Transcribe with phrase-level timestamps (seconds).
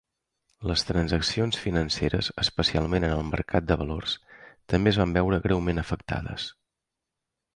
[0.69, 4.15] Les transaccions financeres, especialment en el mercat de valors,
[4.75, 6.49] també es van veure greument afectades.